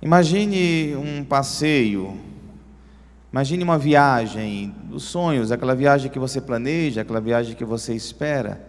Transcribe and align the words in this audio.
Imagine 0.00 0.94
um 0.94 1.24
passeio, 1.24 2.16
imagine 3.32 3.64
uma 3.64 3.76
viagem 3.76 4.72
dos 4.84 5.02
sonhos, 5.02 5.50
aquela 5.50 5.74
viagem 5.74 6.08
que 6.08 6.20
você 6.20 6.40
planeja, 6.40 7.00
aquela 7.00 7.20
viagem 7.20 7.56
que 7.56 7.64
você 7.64 7.94
espera. 7.94 8.64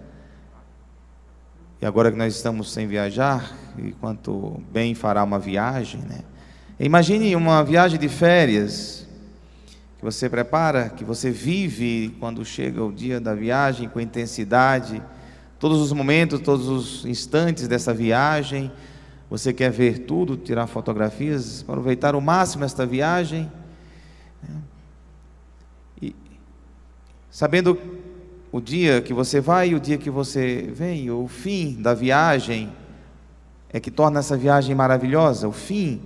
E 1.80 1.86
agora 1.86 2.12
que 2.12 2.18
nós 2.18 2.36
estamos 2.36 2.72
sem 2.72 2.88
viajar, 2.88 3.56
e 3.78 3.92
quanto 3.92 4.60
bem 4.72 4.96
fará 4.96 5.24
uma 5.24 5.38
viagem, 5.38 6.02
né? 6.02 6.22
Imagine 6.80 7.36
uma 7.36 7.64
viagem 7.64 8.00
de 8.00 8.10
férias 8.10 9.08
que 10.00 10.04
você 10.04 10.28
prepara, 10.28 10.90
que 10.90 11.04
você 11.04 11.30
vive 11.30 12.18
quando 12.20 12.44
chega 12.44 12.84
o 12.84 12.92
dia 12.92 13.20
da 13.20 13.36
viagem 13.36 13.88
com 13.88 14.00
intensidade, 14.00 15.00
todos 15.60 15.80
os 15.80 15.94
momentos, 15.94 16.40
todos 16.40 16.68
os 16.68 17.06
instantes 17.06 17.68
dessa 17.68 17.94
viagem 17.94 18.72
você 19.30 19.54
quer 19.54 19.70
ver 19.70 20.00
tudo, 20.00 20.36
tirar 20.36 20.66
fotografias, 20.66 21.62
aproveitar 21.62 22.16
o 22.16 22.22
máximo 22.22 22.66
esta 22.66 22.86
viagem. 22.86 23.50
Né? 24.42 24.56
E 26.02 26.16
sabendo 27.30 27.78
o 28.52 28.60
dia 28.60 29.02
que 29.02 29.14
você 29.14 29.40
vai 29.40 29.70
e 29.70 29.76
o 29.76 29.80
dia 29.80 30.00
que 30.00 30.10
você 30.10 30.72
vem, 30.74 31.12
o 31.12 31.28
fim 31.28 31.80
da 31.80 31.94
viagem 31.94 32.74
é 33.72 33.80
que 33.80 33.92
torna 33.92 34.20
essa 34.20 34.36
viagem 34.36 34.74
maravilhosa, 34.74 35.48
o 35.48 35.52
fim 35.52 36.02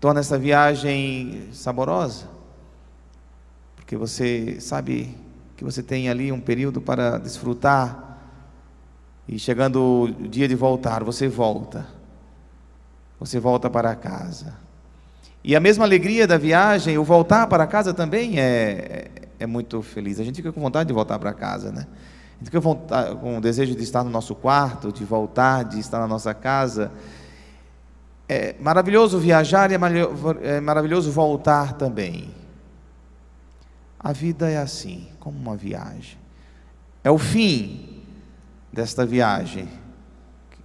torna 0.00 0.20
essa 0.20 0.38
viagem 0.38 1.48
saborosa. 1.52 2.26
Porque 3.76 3.94
você 3.94 4.58
sabe 4.58 5.14
que 5.54 5.62
você 5.62 5.82
tem 5.82 6.08
ali 6.08 6.32
um 6.32 6.40
período 6.40 6.80
para 6.80 7.18
desfrutar 7.18 8.06
e 9.26 9.38
chegando 9.38 10.04
o 10.04 10.28
dia 10.28 10.48
de 10.48 10.54
voltar, 10.54 11.04
você 11.04 11.28
volta 11.28 11.97
você 13.18 13.40
volta 13.40 13.68
para 13.68 13.94
casa. 13.94 14.54
E 15.42 15.56
a 15.56 15.60
mesma 15.60 15.84
alegria 15.84 16.26
da 16.26 16.36
viagem, 16.36 16.98
o 16.98 17.04
voltar 17.04 17.46
para 17.46 17.66
casa 17.66 17.94
também 17.94 18.38
é, 18.38 19.08
é 19.38 19.46
muito 19.46 19.82
feliz. 19.82 20.20
A 20.20 20.24
gente 20.24 20.36
fica 20.36 20.52
com 20.52 20.60
vontade 20.60 20.88
de 20.88 20.92
voltar 20.92 21.18
para 21.18 21.32
casa, 21.32 21.72
né? 21.72 21.86
A 22.36 22.38
gente 22.38 22.50
fica 22.50 22.60
com 23.16 23.38
o 23.38 23.40
desejo 23.40 23.74
de 23.74 23.82
estar 23.82 24.04
no 24.04 24.10
nosso 24.10 24.34
quarto, 24.34 24.92
de 24.92 25.04
voltar, 25.04 25.64
de 25.64 25.80
estar 25.80 25.98
na 25.98 26.06
nossa 26.06 26.32
casa. 26.32 26.92
É 28.28 28.54
maravilhoso 28.60 29.18
viajar 29.18 29.70
e 29.70 29.74
é 29.74 30.60
maravilhoso 30.60 31.10
voltar 31.10 31.72
também. 31.72 32.32
A 33.98 34.12
vida 34.12 34.48
é 34.48 34.58
assim, 34.58 35.08
como 35.18 35.36
uma 35.36 35.56
viagem. 35.56 36.18
É 37.02 37.10
o 37.10 37.18
fim 37.18 38.02
desta 38.72 39.04
viagem, 39.04 39.66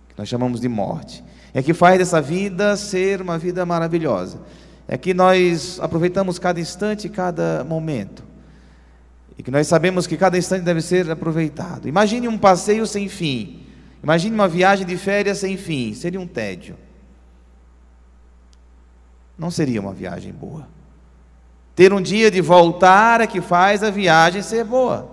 que 0.09 0.15
nós 0.17 0.27
chamamos 0.27 0.59
de 0.59 0.67
morte 0.67 1.23
é 1.53 1.61
que 1.61 1.73
faz 1.73 1.99
dessa 1.99 2.19
vida 2.19 2.75
ser 2.75 3.21
uma 3.21 3.37
vida 3.37 3.65
maravilhosa. 3.65 4.39
É 4.87 4.97
que 4.97 5.13
nós 5.13 5.79
aproveitamos 5.79 6.39
cada 6.39 6.59
instante, 6.59 7.07
cada 7.07 7.63
momento. 7.63 8.23
E 9.37 9.43
que 9.43 9.51
nós 9.51 9.67
sabemos 9.67 10.07
que 10.07 10.17
cada 10.17 10.37
instante 10.37 10.63
deve 10.63 10.81
ser 10.81 11.09
aproveitado. 11.09 11.87
Imagine 11.87 12.27
um 12.27 12.37
passeio 12.37 12.85
sem 12.87 13.07
fim. 13.07 13.63
Imagine 14.03 14.35
uma 14.35 14.47
viagem 14.47 14.85
de 14.85 14.97
férias 14.97 15.37
sem 15.37 15.55
fim. 15.55 15.93
Seria 15.93 16.19
um 16.19 16.27
tédio. 16.27 16.75
Não 19.37 19.49
seria 19.49 19.79
uma 19.79 19.93
viagem 19.93 20.31
boa. 20.31 20.67
Ter 21.75 21.93
um 21.93 22.01
dia 22.01 22.29
de 22.29 22.41
voltar 22.41 23.21
é 23.21 23.27
que 23.27 23.41
faz 23.41 23.83
a 23.83 23.89
viagem 23.89 24.41
ser 24.41 24.63
boa. 24.63 25.09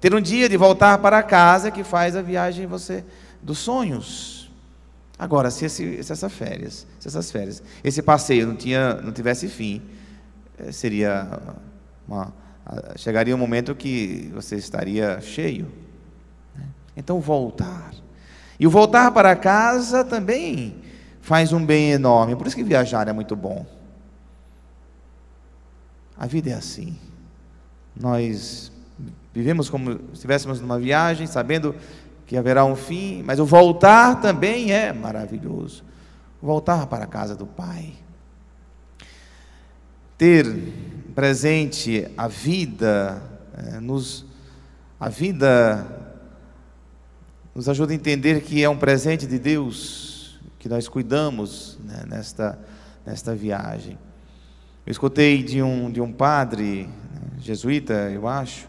Ter 0.00 0.14
um 0.14 0.20
dia 0.20 0.48
de 0.48 0.56
voltar 0.56 0.98
para 0.98 1.22
casa 1.22 1.68
é 1.68 1.70
que 1.70 1.82
faz 1.82 2.14
a 2.16 2.22
viagem 2.22 2.66
você 2.66 3.04
dos 3.42 3.58
sonhos. 3.58 4.39
Agora, 5.20 5.50
se, 5.50 5.66
esse, 5.66 6.02
se 6.02 6.12
essas 6.12 6.32
férias, 6.32 6.86
se 6.98 7.06
essas 7.06 7.30
férias, 7.30 7.62
esse 7.84 8.00
passeio 8.00 8.46
não, 8.46 8.56
tinha, 8.56 8.94
não 9.02 9.12
tivesse 9.12 9.48
fim, 9.48 9.82
eh, 10.58 10.72
seria 10.72 11.28
uma, 12.08 12.32
chegaria 12.96 13.34
um 13.34 13.38
momento 13.38 13.74
que 13.74 14.30
você 14.32 14.56
estaria 14.56 15.20
cheio. 15.20 15.70
Né? 16.56 16.64
Então, 16.96 17.20
voltar. 17.20 17.92
E 18.58 18.66
o 18.66 18.70
voltar 18.70 19.10
para 19.10 19.36
casa 19.36 20.02
também 20.02 20.76
faz 21.20 21.52
um 21.52 21.66
bem 21.66 21.90
enorme. 21.90 22.34
Por 22.34 22.46
isso 22.46 22.56
que 22.56 22.64
viajar 22.64 23.06
é 23.06 23.12
muito 23.12 23.36
bom. 23.36 23.66
A 26.16 26.26
vida 26.26 26.48
é 26.48 26.54
assim. 26.54 26.96
Nós 27.94 28.72
vivemos 29.34 29.68
como 29.68 29.92
se 29.92 29.98
estivéssemos 30.14 30.62
numa 30.62 30.78
viagem, 30.78 31.26
sabendo 31.26 31.74
que 32.30 32.36
haverá 32.36 32.64
um 32.64 32.76
fim, 32.76 33.24
mas 33.26 33.40
o 33.40 33.44
voltar 33.44 34.20
também 34.20 34.70
é 34.70 34.92
maravilhoso. 34.92 35.82
Voltar 36.40 36.86
para 36.86 37.02
a 37.02 37.06
casa 37.08 37.34
do 37.34 37.44
Pai. 37.44 37.92
Ter 40.16 40.46
presente 41.12 42.06
a 42.16 42.28
vida, 42.28 43.20
é, 43.52 43.80
nos, 43.80 44.24
a 45.00 45.08
vida 45.08 45.84
nos 47.52 47.68
ajuda 47.68 47.90
a 47.90 47.96
entender 47.96 48.42
que 48.42 48.62
é 48.62 48.68
um 48.70 48.78
presente 48.78 49.26
de 49.26 49.36
Deus, 49.36 50.38
que 50.60 50.68
nós 50.68 50.86
cuidamos 50.86 51.80
né, 51.82 52.04
nesta, 52.06 52.56
nesta 53.04 53.34
viagem. 53.34 53.98
Eu 54.86 54.92
escutei 54.92 55.42
de 55.42 55.60
um, 55.60 55.90
de 55.90 56.00
um 56.00 56.12
padre, 56.12 56.86
né, 56.86 57.40
jesuíta, 57.40 57.92
eu 58.08 58.28
acho, 58.28 58.68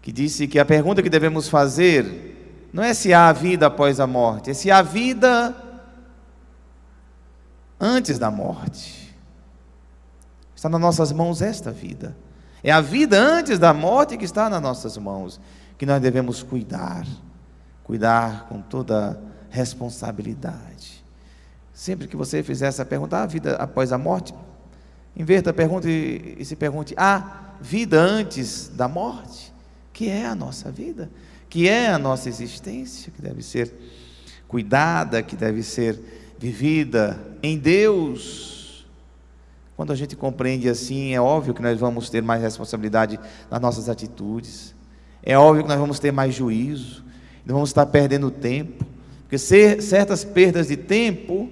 que 0.00 0.10
disse 0.10 0.48
que 0.48 0.58
a 0.58 0.64
pergunta 0.64 1.02
que 1.02 1.10
devemos 1.10 1.46
fazer 1.46 2.29
não 2.72 2.82
é 2.82 2.94
se 2.94 3.12
há 3.12 3.32
vida 3.32 3.66
após 3.66 4.00
a 4.00 4.06
morte, 4.06 4.50
é 4.50 4.54
se 4.54 4.70
há 4.70 4.82
vida 4.82 5.54
antes 7.80 8.18
da 8.18 8.30
morte. 8.30 9.00
Está 10.54 10.68
nas 10.68 10.80
nossas 10.80 11.10
mãos 11.10 11.40
esta 11.40 11.70
vida. 11.70 12.14
É 12.62 12.70
a 12.70 12.80
vida 12.80 13.18
antes 13.18 13.58
da 13.58 13.72
morte 13.72 14.18
que 14.18 14.24
está 14.24 14.50
nas 14.50 14.60
nossas 14.60 14.98
mãos, 14.98 15.40
que 15.78 15.86
nós 15.86 16.02
devemos 16.02 16.42
cuidar, 16.42 17.06
cuidar 17.82 18.46
com 18.46 18.60
toda 18.60 19.18
responsabilidade. 19.48 21.02
Sempre 21.72 22.06
que 22.06 22.16
você 22.16 22.42
fizer 22.42 22.66
essa 22.66 22.84
pergunta, 22.84 23.16
há 23.16 23.26
vida 23.26 23.56
após 23.56 23.90
a 23.90 23.96
morte? 23.96 24.34
Inverta 25.16 25.48
a 25.48 25.54
pergunta 25.54 25.88
e, 25.88 26.44
se 26.44 26.54
pergunte: 26.54 26.94
há 26.96 27.54
vida 27.60 27.98
antes 27.98 28.68
da 28.68 28.86
morte? 28.86 29.52
Que 29.92 30.10
é 30.10 30.26
a 30.26 30.34
nossa 30.34 30.70
vida? 30.70 31.10
Que 31.50 31.68
é 31.68 31.88
a 31.88 31.98
nossa 31.98 32.28
existência, 32.28 33.12
que 33.14 33.20
deve 33.20 33.42
ser 33.42 33.74
cuidada, 34.46 35.20
que 35.20 35.34
deve 35.34 35.64
ser 35.64 36.00
vivida 36.38 37.20
em 37.42 37.58
Deus. 37.58 38.86
Quando 39.76 39.92
a 39.92 39.96
gente 39.96 40.14
compreende 40.14 40.68
assim, 40.68 41.12
é 41.12 41.20
óbvio 41.20 41.52
que 41.52 41.60
nós 41.60 41.78
vamos 41.78 42.08
ter 42.08 42.22
mais 42.22 42.40
responsabilidade 42.40 43.18
nas 43.50 43.60
nossas 43.60 43.88
atitudes, 43.88 44.74
é 45.24 45.36
óbvio 45.36 45.64
que 45.64 45.68
nós 45.68 45.78
vamos 45.78 45.98
ter 45.98 46.12
mais 46.12 46.34
juízo, 46.34 47.04
não 47.44 47.56
vamos 47.56 47.70
estar 47.70 47.84
perdendo 47.86 48.30
tempo, 48.30 48.86
porque 49.22 49.36
certas 49.36 50.24
perdas 50.24 50.68
de 50.68 50.76
tempo 50.76 51.50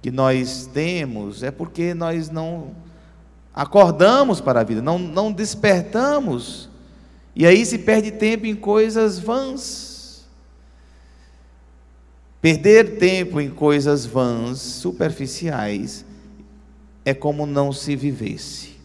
que 0.00 0.10
nós 0.10 0.66
temos 0.72 1.42
é 1.42 1.50
porque 1.50 1.92
nós 1.92 2.30
não 2.30 2.70
acordamos 3.54 4.40
para 4.40 4.60
a 4.60 4.64
vida, 4.64 4.80
não, 4.80 4.98
não 4.98 5.30
despertamos 5.30 6.71
e 7.34 7.46
aí 7.46 7.64
se 7.64 7.78
perde 7.78 8.10
tempo 8.10 8.46
em 8.46 8.54
coisas 8.54 9.18
vãs. 9.18 10.26
Perder 12.40 12.98
tempo 12.98 13.40
em 13.40 13.48
coisas 13.48 14.04
vãs, 14.04 14.58
superficiais, 14.58 16.04
é 17.04 17.14
como 17.14 17.46
não 17.46 17.72
se 17.72 17.94
vivesse. 17.96 18.76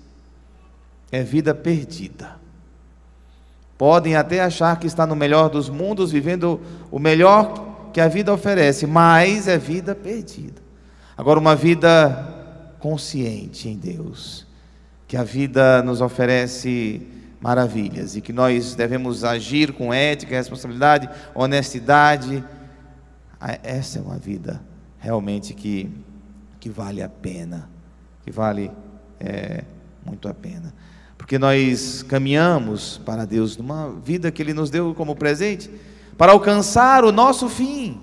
É 1.12 1.24
vida 1.24 1.53
perdida. 1.56 2.35
Podem 3.78 4.16
até 4.16 4.41
achar 4.41 4.79
que 4.79 4.88
está 4.88 5.06
no 5.06 5.16
melhor 5.16 5.50
dos 5.50 5.69
mundos, 5.69 6.12
vivendo 6.12 6.62
o 6.91 7.00
melhor 7.00 7.90
que 7.94 8.02
a 8.02 8.08
vida 8.08 8.34
oferece, 8.34 8.88
mas 8.88 9.47
é 9.47 9.58
vida 9.58 9.94
perdida. 9.94 10.62
Agora, 11.18 11.40
uma 11.40 11.56
vida 11.56 12.75
consciente 12.79 13.70
em 13.70 13.76
Deus, 13.76 14.46
que 15.08 15.17
a 15.17 15.23
vida 15.23 15.82
nos 15.82 15.99
oferece 15.99 17.02
maravilhas 17.39 18.16
e 18.16 18.22
que 18.22 18.34
nós 18.34 18.75
devemos 18.75 19.23
agir 19.23 19.73
com 19.73 19.93
ética, 19.93 20.35
responsabilidade, 20.35 21.09
honestidade. 21.35 22.43
Ah, 23.39 23.57
essa 23.63 23.99
é 23.99 24.01
uma 24.01 24.17
vida 24.17 24.61
realmente 24.97 25.53
que, 25.53 25.89
que 26.59 26.69
vale 26.69 27.01
a 27.01 27.09
pena, 27.09 27.69
que 28.23 28.31
vale 28.31 28.72
é, 29.19 29.63
muito 30.05 30.28
a 30.28 30.34
pena. 30.34 30.73
Porque 31.17 31.37
nós 31.37 32.03
caminhamos 32.03 32.97
para 32.99 33.25
Deus 33.25 33.57
numa 33.57 33.91
vida 33.91 34.31
que 34.31 34.41
Ele 34.41 34.53
nos 34.53 34.69
deu 34.69 34.93
como 34.95 35.16
presente 35.16 35.69
para 36.17 36.31
alcançar 36.31 37.03
o 37.03 37.11
nosso 37.11 37.49
fim. 37.49 38.01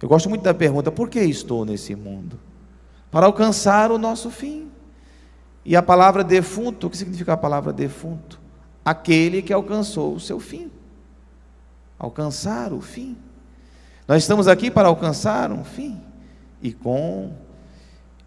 Eu 0.00 0.08
gosto 0.08 0.28
muito 0.28 0.42
da 0.42 0.54
pergunta: 0.54 0.90
por 0.90 1.08
que 1.08 1.20
estou 1.20 1.64
nesse 1.64 1.94
mundo? 1.94 2.38
Para 3.10 3.26
alcançar 3.26 3.90
o 3.90 3.98
nosso 3.98 4.30
fim. 4.30 4.68
E 5.64 5.76
a 5.76 5.82
palavra 5.82 6.24
defunto, 6.24 6.86
o 6.86 6.90
que 6.90 6.96
significa 6.96 7.34
a 7.34 7.36
palavra 7.36 7.72
defunto? 7.72 8.40
Aquele 8.84 9.42
que 9.42 9.52
alcançou 9.52 10.14
o 10.14 10.20
seu 10.20 10.40
fim. 10.40 10.70
Alcançar 11.98 12.72
o 12.72 12.80
fim. 12.80 13.16
Nós 14.08 14.22
estamos 14.22 14.48
aqui 14.48 14.70
para 14.70 14.88
alcançar 14.88 15.52
um 15.52 15.64
fim. 15.64 16.00
E 16.62 16.72
com 16.72 17.32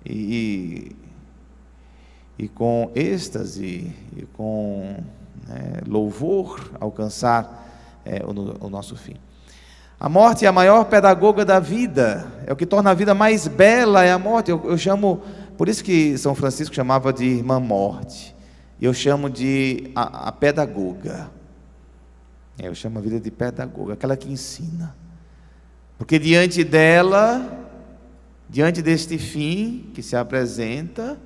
e, 0.06 0.96
e 2.38 2.48
com 2.48 2.92
êxtase 2.94 3.92
e 4.16 4.26
com 4.34 4.98
né, 5.48 5.82
louvor 5.88 6.72
alcançar 6.80 8.02
é, 8.06 8.24
o, 8.26 8.66
o 8.66 8.70
nosso 8.70 8.96
fim. 8.96 9.16
A 10.00 10.10
morte 10.10 10.44
é 10.44 10.50
a 10.50 10.52
maior 10.52 10.84
pedagoga 10.86 11.46
da 11.46 11.60
vida, 11.60 12.28
é 12.46 12.52
o 12.52 12.56
que 12.58 12.66
torna 12.66 12.92
a 12.92 12.94
vida 12.94 13.14
mais 13.14 13.48
bela, 13.48 14.04
é 14.04 14.12
a 14.12 14.20
morte. 14.20 14.52
Eu, 14.52 14.62
eu 14.66 14.78
chamo, 14.78 15.22
por 15.64 15.70
isso 15.70 15.82
que 15.82 16.18
São 16.18 16.36
Francisco 16.36 16.76
chamava 16.76 17.14
de 17.14 17.24
irmã 17.24 17.58
morte, 17.58 18.36
eu 18.82 18.94
chamo 18.94 19.30
de 19.30 19.92
a, 19.96 20.28
a 20.28 20.32
pedagoga. 20.34 21.32
É, 22.60 22.68
eu 22.68 22.76
chamo 22.76 23.00
a 23.00 23.02
vida 23.02 23.18
de 23.18 23.32
pedagoga, 23.32 23.94
aquela 23.94 24.18
que 24.18 24.30
ensina. 24.30 24.94
Porque 25.98 26.20
diante 26.20 26.66
dela, 26.66 27.66
diante 28.50 28.82
deste 28.82 29.18
fim 29.18 29.90
que 29.94 30.04
se 30.04 30.18
apresenta, 30.18 31.18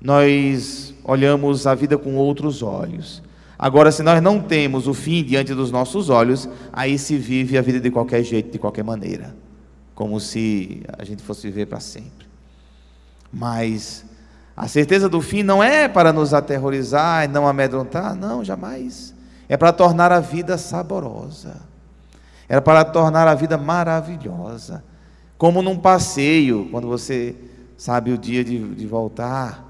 nós 0.00 0.94
olhamos 1.02 1.66
a 1.66 1.74
vida 1.74 1.98
com 1.98 2.14
outros 2.14 2.62
olhos. 2.62 3.24
Agora, 3.58 3.90
se 3.90 4.04
nós 4.04 4.22
não 4.22 4.40
temos 4.40 4.86
o 4.86 4.94
fim 4.94 5.24
diante 5.24 5.52
dos 5.52 5.72
nossos 5.72 6.10
olhos, 6.10 6.48
aí 6.72 6.96
se 6.96 7.16
vive 7.16 7.58
a 7.58 7.60
vida 7.60 7.80
de 7.80 7.90
qualquer 7.90 8.22
jeito, 8.22 8.52
de 8.52 8.58
qualquer 8.60 8.84
maneira, 8.84 9.34
como 9.96 10.20
se 10.20 10.84
a 10.96 11.02
gente 11.02 11.24
fosse 11.24 11.48
viver 11.48 11.66
para 11.66 11.80
sempre. 11.80 12.27
Mas 13.32 14.04
a 14.56 14.66
certeza 14.66 15.08
do 15.08 15.20
fim 15.20 15.42
não 15.42 15.62
é 15.62 15.86
para 15.86 16.12
nos 16.12 16.34
aterrorizar 16.34 17.24
e 17.24 17.28
não 17.28 17.46
amedrontar, 17.46 18.14
não, 18.14 18.42
jamais. 18.42 19.14
É 19.48 19.56
para 19.56 19.72
tornar 19.72 20.10
a 20.10 20.20
vida 20.20 20.58
saborosa, 20.58 21.56
é 22.48 22.60
para 22.60 22.84
tornar 22.84 23.28
a 23.28 23.34
vida 23.34 23.56
maravilhosa, 23.56 24.82
como 25.38 25.62
num 25.62 25.78
passeio, 25.78 26.68
quando 26.70 26.88
você 26.88 27.36
sabe 27.76 28.10
o 28.10 28.18
dia 28.18 28.42
de, 28.42 28.74
de 28.74 28.86
voltar, 28.86 29.64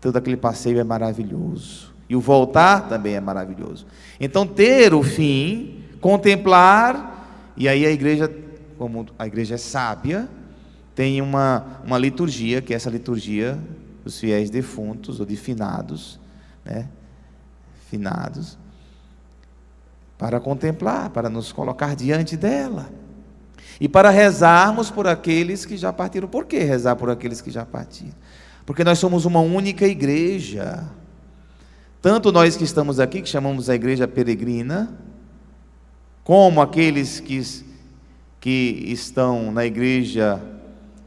todo 0.00 0.16
aquele 0.16 0.36
passeio 0.36 0.78
é 0.78 0.84
maravilhoso. 0.84 1.94
E 2.08 2.14
o 2.14 2.20
voltar 2.20 2.88
também 2.88 3.14
é 3.14 3.20
maravilhoso. 3.20 3.86
Então, 4.20 4.46
ter 4.46 4.92
o 4.92 5.02
fim, 5.02 5.84
contemplar, 6.00 7.52
e 7.56 7.66
aí 7.66 7.86
a 7.86 7.90
igreja, 7.90 8.30
como 8.76 9.06
a 9.18 9.26
igreja 9.26 9.54
é 9.54 9.58
sábia, 9.58 10.28
tem 10.98 11.22
uma, 11.22 11.80
uma 11.84 11.96
liturgia, 11.96 12.60
que 12.60 12.72
é 12.72 12.76
essa 12.76 12.90
liturgia 12.90 13.56
dos 14.02 14.18
fiéis 14.18 14.50
defuntos, 14.50 15.20
ou 15.20 15.26
de 15.26 15.36
finados, 15.36 16.18
né? 16.64 16.88
Finados, 17.88 18.58
para 20.18 20.40
contemplar, 20.40 21.10
para 21.10 21.30
nos 21.30 21.52
colocar 21.52 21.94
diante 21.94 22.36
dela. 22.36 22.90
E 23.80 23.88
para 23.88 24.10
rezarmos 24.10 24.90
por 24.90 25.06
aqueles 25.06 25.64
que 25.64 25.76
já 25.76 25.92
partiram. 25.92 26.26
Por 26.26 26.46
que 26.46 26.58
rezar 26.58 26.96
por 26.96 27.10
aqueles 27.10 27.40
que 27.40 27.52
já 27.52 27.64
partiram? 27.64 28.16
Porque 28.66 28.82
nós 28.82 28.98
somos 28.98 29.24
uma 29.24 29.38
única 29.38 29.86
igreja. 29.86 30.84
Tanto 32.02 32.32
nós 32.32 32.56
que 32.56 32.64
estamos 32.64 32.98
aqui, 32.98 33.22
que 33.22 33.28
chamamos 33.28 33.70
a 33.70 33.74
igreja 33.76 34.08
peregrina, 34.08 34.98
como 36.24 36.60
aqueles 36.60 37.20
que, 37.20 37.40
que 38.40 38.82
estão 38.88 39.52
na 39.52 39.64
igreja 39.64 40.57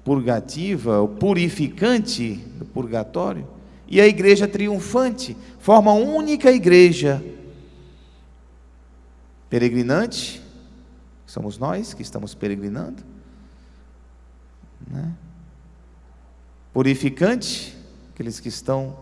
purgativa, 0.04 1.02
o 1.02 1.08
purificante 1.08 2.36
do 2.58 2.66
purgatório, 2.66 3.48
e 3.88 4.00
a 4.00 4.08
igreja 4.08 4.48
triunfante, 4.48 5.36
forma 5.60 5.92
única 5.94 6.52
igreja. 6.52 7.24
Peregrinante, 9.50 10.42
somos 11.26 11.58
nós 11.58 11.94
que 11.94 12.02
estamos 12.02 12.34
peregrinando, 12.34 13.04
né? 14.88 15.14
purificante, 16.74 17.78
aqueles 18.14 18.40
que 18.40 18.48
estão 18.48 18.98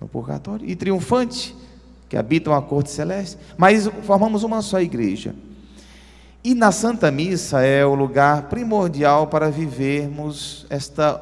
no 0.00 0.08
purgatório, 0.08 0.68
e 0.68 0.74
triunfante, 0.74 1.56
que 2.08 2.16
habitam 2.16 2.52
a 2.52 2.60
corte 2.60 2.90
celeste, 2.90 3.38
mas 3.56 3.86
formamos 4.02 4.42
uma 4.42 4.60
só 4.60 4.80
igreja. 4.80 5.34
E 6.46 6.54
na 6.54 6.70
Santa 6.70 7.10
Missa 7.10 7.60
é 7.62 7.84
o 7.84 7.96
lugar 7.96 8.42
primordial 8.42 9.26
para 9.26 9.50
vivermos 9.50 10.64
esta, 10.70 11.20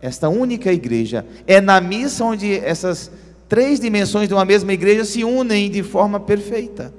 esta 0.00 0.30
única 0.30 0.72
igreja. 0.72 1.26
É 1.46 1.60
na 1.60 1.78
missa 1.78 2.24
onde 2.24 2.54
essas 2.54 3.10
três 3.50 3.78
dimensões 3.78 4.28
de 4.28 4.32
uma 4.32 4.46
mesma 4.46 4.72
igreja 4.72 5.04
se 5.04 5.24
unem 5.24 5.70
de 5.70 5.82
forma 5.82 6.18
perfeita. 6.18 6.90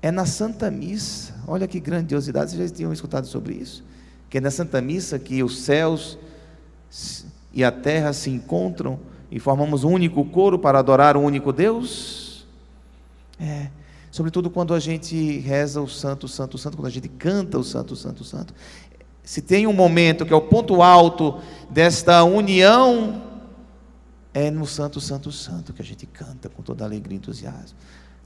É 0.00 0.10
na 0.10 0.24
Santa 0.24 0.70
Missa, 0.70 1.34
olha 1.46 1.68
que 1.68 1.78
grandiosidade, 1.78 2.52
vocês 2.52 2.70
já 2.70 2.76
tinham 2.76 2.90
escutado 2.90 3.26
sobre 3.26 3.52
isso? 3.52 3.84
Que 4.30 4.38
é 4.38 4.40
na 4.40 4.50
Santa 4.50 4.80
Missa 4.80 5.18
que 5.18 5.42
os 5.42 5.64
céus 5.64 6.16
e 7.52 7.62
a 7.62 7.70
terra 7.70 8.14
se 8.14 8.30
encontram 8.30 8.98
e 9.30 9.38
formamos 9.38 9.84
um 9.84 9.90
único 9.90 10.24
coro 10.24 10.58
para 10.58 10.78
adorar 10.78 11.14
um 11.14 11.24
único 11.24 11.52
Deus? 11.52 12.46
É, 13.38 13.66
sobretudo 14.14 14.48
quando 14.48 14.72
a 14.72 14.78
gente 14.78 15.40
reza 15.40 15.80
o 15.80 15.88
Santo, 15.88 16.28
Santo, 16.28 16.56
Santo, 16.56 16.76
quando 16.76 16.86
a 16.86 16.90
gente 16.90 17.08
canta 17.08 17.58
o 17.58 17.64
Santo, 17.64 17.96
Santo, 17.96 18.22
Santo. 18.22 18.54
Se 19.24 19.42
tem 19.42 19.66
um 19.66 19.72
momento 19.72 20.24
que 20.24 20.32
é 20.32 20.36
o 20.36 20.40
ponto 20.40 20.82
alto 20.82 21.40
desta 21.68 22.22
união, 22.22 23.24
é 24.32 24.52
no 24.52 24.66
Santo, 24.66 25.00
Santo, 25.00 25.32
Santo 25.32 25.72
que 25.72 25.82
a 25.82 25.84
gente 25.84 26.06
canta 26.06 26.48
com 26.48 26.62
toda 26.62 26.84
alegria 26.84 27.16
e 27.16 27.18
entusiasmo. 27.18 27.76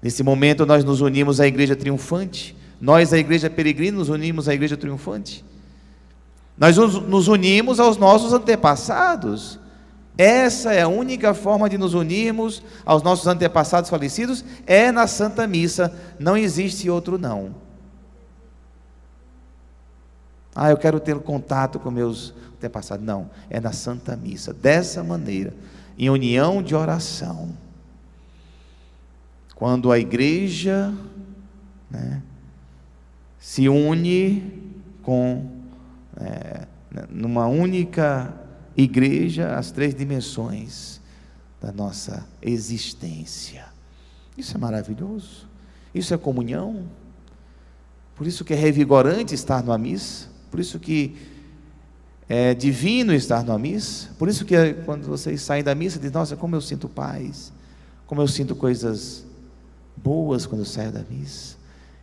Nesse 0.02 0.22
momento 0.22 0.66
nós 0.66 0.84
nos 0.84 1.00
unimos 1.00 1.40
à 1.40 1.46
igreja 1.46 1.74
triunfante, 1.74 2.54
nós, 2.78 3.14
a 3.14 3.18
igreja 3.18 3.48
peregrina, 3.48 3.96
nos 3.96 4.10
unimos 4.10 4.46
à 4.46 4.52
igreja 4.52 4.76
triunfante. 4.76 5.42
Nós 6.58 6.76
nos 6.76 7.28
unimos 7.28 7.80
aos 7.80 7.96
nossos 7.96 8.34
antepassados. 8.34 9.58
Essa 10.18 10.74
é 10.74 10.82
a 10.82 10.88
única 10.88 11.32
forma 11.32 11.70
de 11.70 11.78
nos 11.78 11.94
unirmos 11.94 12.60
aos 12.84 13.04
nossos 13.04 13.28
antepassados 13.28 13.88
falecidos, 13.88 14.44
é 14.66 14.90
na 14.90 15.06
Santa 15.06 15.46
Missa, 15.46 15.96
não 16.18 16.36
existe 16.36 16.90
outro 16.90 17.16
não. 17.16 17.54
Ah, 20.52 20.70
eu 20.70 20.76
quero 20.76 20.98
ter 20.98 21.16
contato 21.20 21.78
com 21.78 21.88
meus 21.88 22.34
antepassados. 22.56 23.06
Não, 23.06 23.30
é 23.48 23.60
na 23.60 23.70
Santa 23.70 24.16
Missa, 24.16 24.52
dessa 24.52 25.04
maneira, 25.04 25.54
em 25.96 26.10
união 26.10 26.60
de 26.60 26.74
oração. 26.74 27.50
Quando 29.54 29.92
a 29.92 30.00
igreja 30.00 30.92
né, 31.88 32.20
se 33.38 33.68
une 33.68 34.74
com 35.00 35.48
é, 36.20 36.66
numa 37.08 37.46
única 37.46 38.34
igreja, 38.82 39.56
as 39.56 39.72
três 39.72 39.94
dimensões 39.94 41.00
da 41.60 41.72
nossa 41.72 42.24
existência. 42.40 43.66
Isso 44.36 44.56
é 44.56 44.60
maravilhoso. 44.60 45.48
Isso 45.92 46.14
é 46.14 46.16
comunhão. 46.16 46.86
Por 48.14 48.26
isso 48.26 48.44
que 48.44 48.52
é 48.52 48.56
revigorante 48.56 49.34
estar 49.34 49.62
numa 49.64 49.76
missa. 49.76 50.28
Por 50.48 50.60
isso 50.60 50.78
que 50.78 51.16
é 52.28 52.54
divino 52.54 53.12
estar 53.12 53.42
numa 53.42 53.58
missa. 53.58 54.10
Por 54.16 54.28
isso 54.28 54.44
que 54.44 54.54
é, 54.54 54.72
quando 54.72 55.06
vocês 55.06 55.42
saem 55.42 55.64
da 55.64 55.74
missa, 55.74 55.98
dizem, 55.98 56.14
nossa, 56.14 56.36
como 56.36 56.54
eu 56.54 56.60
sinto 56.60 56.88
paz. 56.88 57.52
Como 58.06 58.20
eu 58.20 58.28
sinto 58.28 58.54
coisas 58.54 59.24
boas 59.96 60.46
quando 60.46 60.60
eu 60.60 60.66
saio 60.66 60.92
da 60.92 61.02
missa. 61.10 61.56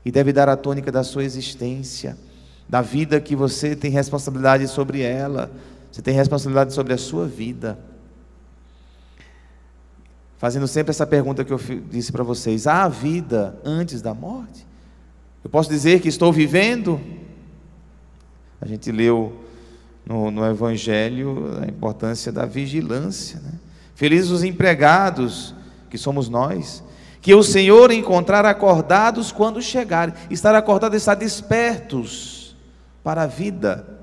E 0.04 0.12
deve 0.12 0.34
dar 0.34 0.50
a 0.50 0.58
tônica 0.58 0.92
da 0.92 1.04
sua 1.04 1.24
existência, 1.24 2.18
da 2.68 2.82
vida 2.82 3.22
que 3.22 3.36
você 3.36 3.76
tem 3.76 3.90
responsabilidade 3.90 4.68
sobre 4.68 5.02
ela, 5.02 5.50
você 5.96 6.02
tem 6.02 6.14
responsabilidade 6.14 6.74
sobre 6.74 6.92
a 6.92 6.98
sua 6.98 7.26
vida. 7.26 7.80
Fazendo 10.38 10.68
sempre 10.68 10.90
essa 10.90 11.08
pergunta 11.08 11.46
que 11.46 11.54
eu 11.54 11.60
disse 11.90 12.12
para 12.12 12.22
vocês: 12.22 12.68
há 12.68 12.86
vida 12.90 13.58
antes 13.64 14.02
da 14.02 14.14
morte? 14.14 14.68
Eu 15.42 15.50
posso 15.50 15.70
dizer 15.70 16.02
que 16.02 16.10
estou 16.10 16.34
vivendo? 16.34 17.00
A 18.60 18.68
gente 18.68 18.92
leu 18.92 19.42
no, 20.06 20.30
no 20.32 20.46
Evangelho 20.46 21.58
a 21.64 21.66
importância 21.66 22.30
da 22.30 22.46
vigilância. 22.46 23.40
Né? 23.40 23.54
Felizes 23.96 24.32
os 24.32 24.44
empregados, 24.44 25.56
que 25.90 25.98
somos 25.98 26.28
nós, 26.28 26.84
que 27.22 27.34
o 27.34 27.42
Senhor 27.42 27.90
encontrar 27.90 28.46
acordados 28.46 29.32
quando 29.32 29.62
chegarem. 29.62 30.14
Estar 30.30 30.56
acordado 30.56 30.94
é 30.94 30.98
estar 30.98 31.16
despertos 31.16 32.54
para 33.02 33.24
a 33.24 33.28
vida 33.28 33.95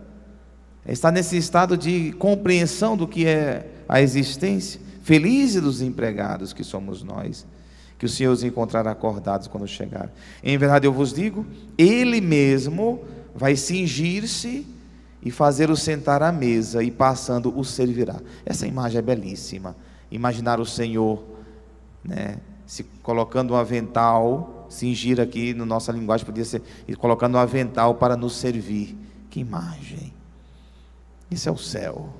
está 0.86 1.10
nesse 1.10 1.36
estado 1.36 1.76
de 1.76 2.12
compreensão 2.12 2.96
do 2.96 3.06
que 3.06 3.26
é 3.26 3.66
a 3.88 4.00
existência. 4.00 4.80
Felizes 5.02 5.62
dos 5.62 5.82
empregados 5.82 6.52
que 6.52 6.64
somos 6.64 7.02
nós, 7.02 7.46
que 7.98 8.06
o 8.06 8.08
Senhor 8.08 8.32
os 8.32 8.42
encontrará 8.42 8.90
acordados 8.90 9.46
quando 9.46 9.66
chegar. 9.66 10.10
Em 10.42 10.56
verdade 10.58 10.86
eu 10.86 10.92
vos 10.92 11.12
digo, 11.12 11.46
Ele 11.78 12.20
mesmo 12.20 13.04
vai 13.34 13.56
cingir-se 13.56 14.66
e 15.22 15.30
fazer-o 15.30 15.76
sentar 15.76 16.22
à 16.22 16.32
mesa 16.32 16.82
e 16.82 16.90
passando 16.90 17.56
o 17.56 17.64
servirá. 17.64 18.20
Essa 18.44 18.66
imagem 18.66 18.98
é 18.98 19.02
belíssima. 19.02 19.76
Imaginar 20.10 20.58
o 20.58 20.66
Senhor, 20.66 21.24
né, 22.04 22.38
se 22.66 22.82
colocando 23.02 23.54
um 23.54 23.56
avental, 23.56 24.66
cingir 24.68 25.20
aqui 25.20 25.54
no 25.54 25.64
nossa 25.64 25.92
linguagem 25.92 26.26
podia 26.26 26.44
ser 26.44 26.62
colocando 26.98 27.36
um 27.36 27.38
avental 27.38 27.94
para 27.94 28.16
nos 28.16 28.36
servir. 28.36 28.96
Que 29.30 29.40
imagem! 29.40 30.21
Isso 31.32 31.48
é 31.48 31.52
o 31.52 31.56
céu. 31.56 32.10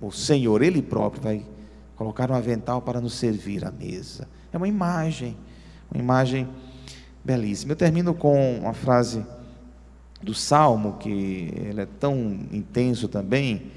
O 0.00 0.10
Senhor, 0.10 0.62
Ele 0.62 0.80
próprio, 0.80 1.22
vai 1.22 1.46
colocar 1.94 2.30
um 2.30 2.34
avental 2.34 2.80
para 2.80 3.00
nos 3.00 3.14
servir 3.14 3.64
à 3.64 3.70
mesa. 3.70 4.28
É 4.52 4.56
uma 4.56 4.68
imagem, 4.68 5.36
uma 5.90 6.00
imagem 6.00 6.48
belíssima. 7.24 7.72
Eu 7.72 7.76
termino 7.76 8.14
com 8.14 8.58
uma 8.58 8.72
frase 8.72 9.24
do 10.22 10.32
Salmo, 10.32 10.96
que 10.98 11.52
ele 11.54 11.82
é 11.82 11.86
tão 11.86 12.16
intenso 12.50 13.08
também 13.08 13.70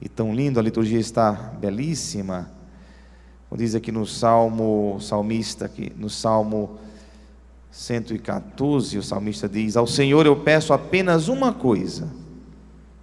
e 0.00 0.08
tão 0.08 0.34
lindo, 0.34 0.58
a 0.58 0.62
liturgia 0.62 0.98
está 0.98 1.32
belíssima. 1.32 2.50
Diz 3.56 3.74
aqui 3.74 3.90
no 3.90 4.04
Salmo, 4.04 4.98
salmista, 5.00 5.64
aqui, 5.64 5.90
no 5.96 6.10
Salmo 6.10 6.78
114, 7.70 8.98
o 8.98 9.02
salmista 9.02 9.48
diz: 9.48 9.76
Ao 9.76 9.86
Senhor 9.86 10.26
eu 10.26 10.36
peço 10.36 10.74
apenas 10.74 11.28
uma 11.28 11.54
coisa, 11.54 12.12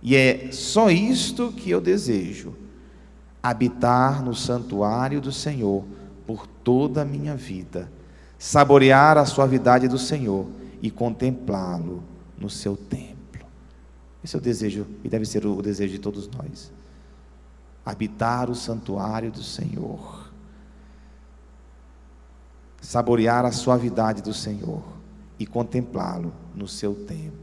e 0.03 0.17
é 0.17 0.51
só 0.51 0.91
isto 0.91 1.53
que 1.53 1.69
eu 1.69 1.79
desejo: 1.79 2.53
habitar 3.41 4.21
no 4.21 4.35
santuário 4.35 5.21
do 5.21 5.31
Senhor 5.31 5.85
por 6.27 6.45
toda 6.45 7.03
a 7.03 7.05
minha 7.05 7.35
vida, 7.37 7.89
saborear 8.37 9.17
a 9.17 9.25
suavidade 9.25 9.87
do 9.87 9.97
Senhor 9.97 10.45
e 10.81 10.91
contemplá-lo 10.91 12.03
no 12.37 12.49
seu 12.49 12.75
templo. 12.75 13.13
Esse 14.21 14.35
é 14.35 14.39
o 14.39 14.41
desejo, 14.41 14.85
e 15.03 15.09
deve 15.09 15.25
ser 15.25 15.45
o 15.45 15.61
desejo 15.61 15.93
de 15.93 15.99
todos 15.99 16.29
nós. 16.29 16.71
Habitar 17.85 18.49
o 18.49 18.55
santuário 18.55 19.31
do 19.31 19.43
Senhor, 19.43 20.31
saborear 22.81 23.45
a 23.45 23.51
suavidade 23.51 24.21
do 24.21 24.33
Senhor 24.33 24.83
e 25.39 25.45
contemplá-lo 25.45 26.33
no 26.53 26.67
seu 26.67 26.93
templo. 26.93 27.42